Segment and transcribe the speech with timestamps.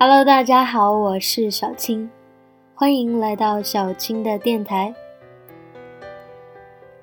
[0.00, 2.08] Hello，大家好，我是小青，
[2.72, 4.94] 欢迎来到小青的电台。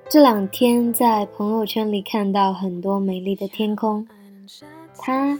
[0.08, 4.08] 这两天在朋友圈里看到很多美丽的天空，
[4.97, 5.38] 它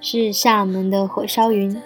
[0.00, 1.78] 是厦门的火烧云，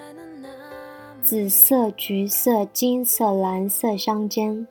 [1.21, 4.65] 紫色、橘色、金色、蓝色相间，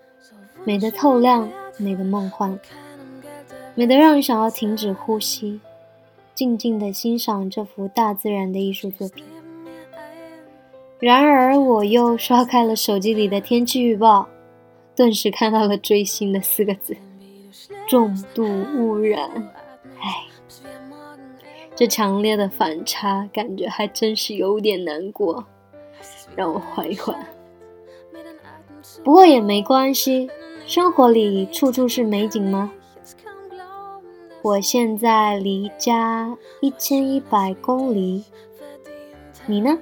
[0.65, 2.59] 美得透亮，美得梦幻，
[3.75, 5.61] 美得让人想要停止呼吸，
[6.35, 9.23] 静静的欣赏这幅大自然的艺术作品。
[11.03, 14.29] 然而，我又刷开了手机里的天气预报，
[14.95, 16.97] 顿时看到了追星的四个字：
[17.89, 18.45] 重度
[18.77, 19.29] 污染。
[19.99, 20.23] 唉，
[21.75, 25.45] 这强烈的反差感觉还真是有点难过，
[26.37, 27.19] 让我缓一缓。
[29.03, 30.31] 不过也没关系，
[30.69, 32.71] 生活里处处是美景吗？
[34.43, 38.23] 我现在离家一千一百公里，
[39.47, 39.77] 你呢？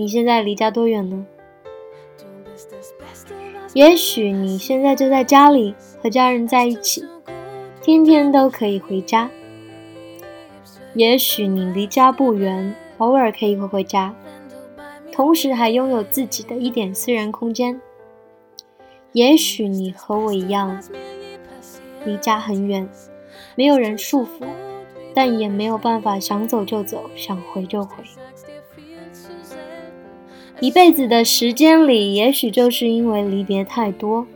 [0.00, 1.26] 你现在离家多远呢？
[3.74, 7.04] 也许你现在就在家里和家人在一起，
[7.82, 9.30] 天天都可以回家。
[10.94, 14.14] 也许你离家不远，偶尔可以回回家，
[15.12, 17.78] 同时还拥有自己的一点私人空间。
[19.12, 20.82] 也许你和我一样，
[22.06, 22.88] 离家很远，
[23.54, 24.46] 没有人束缚，
[25.14, 28.02] 但也没有办法想走就走，想回就回。
[30.60, 34.26] 一辈子的时间里，也许就是因为离别太多，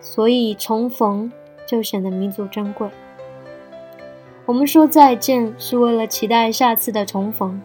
[0.00, 1.30] 所以重逢
[1.66, 2.88] 就显得弥足珍贵。
[4.46, 7.60] 我们说再见是为了期待下次的重逢，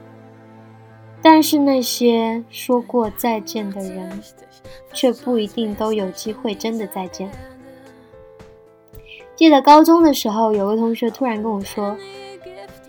[1.21, 4.21] 但是那些说过再见的人，
[4.91, 7.31] 却不一定都有机会真的再见。
[9.38, 11.95] 记得高中的时候，有个同学突然跟我说。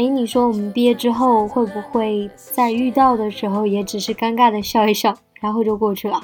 [0.01, 6.19] 哎，你说我们毕业之后会不会在遇到的时候也只是尴尬的笑一笑，然后就过去了？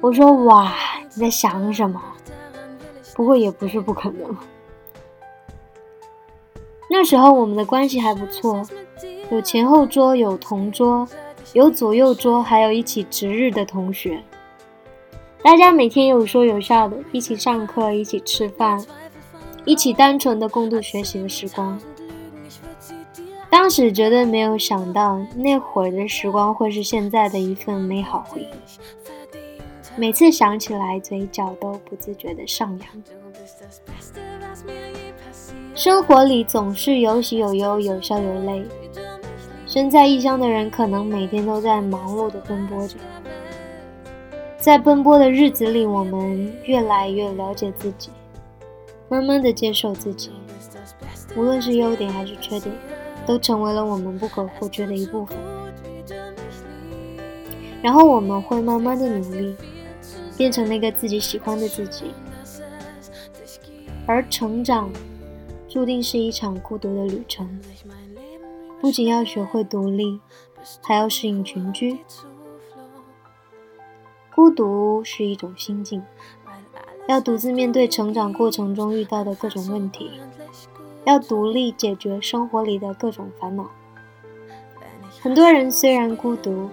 [0.00, 0.72] 我说哇，
[1.12, 2.00] 你在想什么？
[3.16, 4.36] 不过也不是不可能。
[6.88, 8.62] 那时候我们的关系还不错，
[9.32, 11.08] 有前后桌，有同桌，
[11.52, 14.22] 有左右桌，还有一起值日的同学。
[15.42, 18.80] 大家每天有说有笑的，一起上课，一起吃饭，
[19.64, 21.76] 一起单纯的共度学习的时光。
[23.60, 28.48] 当时绝对没有想到，那会儿的时光会是现在的一份美好回忆。
[29.96, 32.88] 每次想起来，嘴角都不自觉的上扬。
[35.74, 38.64] 生活里总是有喜有忧，有笑有泪。
[39.66, 42.96] 身在异乡的人，可能每天都在忙碌的奔波着。
[44.56, 48.08] 在奔波的日子里，我们越来越了解自己，
[49.10, 50.30] 慢慢的接受自己，
[51.36, 52.74] 无论是优点还是缺点。
[53.30, 55.38] 都成为了我们不可或缺的一部分，
[57.80, 59.54] 然后我们会慢慢的努力，
[60.36, 62.12] 变成那个自己喜欢的自己。
[64.04, 64.90] 而成长，
[65.68, 67.60] 注定是一场孤独的旅程，
[68.80, 70.18] 不仅要学会独立，
[70.82, 72.00] 还要适应群居。
[74.34, 76.02] 孤独是一种心境，
[77.06, 80.10] 要独自面对成长过程中遇到的各种问题。
[81.04, 83.70] 要独立解决生活里的各种烦恼。
[85.20, 86.70] 很多人虽然孤独，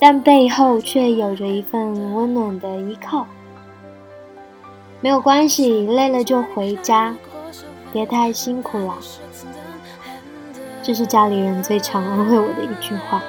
[0.00, 3.26] 但背后却有着一份温暖的依靠。
[5.00, 7.16] 没有关系，累了就回家，
[7.92, 8.98] 别太辛苦了。
[10.82, 13.22] 这是家里人最常安慰我的一句话。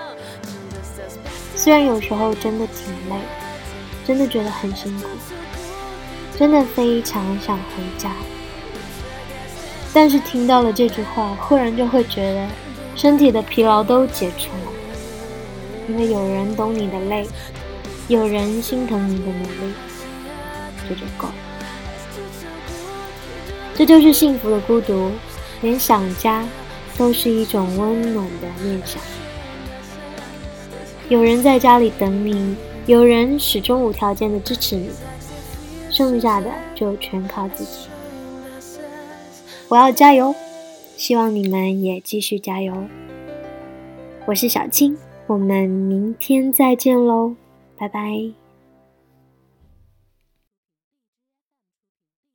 [1.55, 3.15] 虽然有时候真的挺累，
[4.05, 5.05] 真的觉得很辛苦，
[6.37, 7.63] 真的非常想回
[7.97, 8.11] 家。
[9.93, 12.47] 但是听到了这句话，忽然就会觉得
[12.95, 14.71] 身体的疲劳都解除了，
[15.89, 17.27] 因为有人懂你的累，
[18.07, 19.73] 有人心疼你的努力，
[20.87, 21.33] 这就够了。
[23.75, 25.11] 这就是幸福的孤独，
[25.61, 26.45] 连想家
[26.97, 29.01] 都是一种温暖的念想。
[31.09, 32.55] 有人在家里等你，
[32.85, 34.89] 有人始终无条件的支持你，
[35.89, 37.90] 剩下的就全靠自己。
[39.71, 40.35] 我要加油，
[40.97, 42.75] 希望你们也继续加油。
[44.25, 44.97] 我是小青，
[45.27, 47.33] 我们明天再见喽，
[47.77, 48.40] 拜拜。